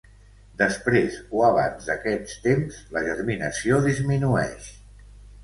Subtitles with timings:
[0.61, 4.73] Després o abans d'aquest temps la germinació disminueix.